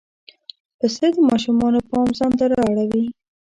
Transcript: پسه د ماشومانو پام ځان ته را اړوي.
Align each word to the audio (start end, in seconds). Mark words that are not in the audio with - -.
پسه 0.77 1.07
د 1.15 1.17
ماشومانو 1.29 1.79
پام 1.89 2.07
ځان 2.17 2.31
ته 2.39 2.45
را 2.51 2.59
اړوي. 2.71 3.03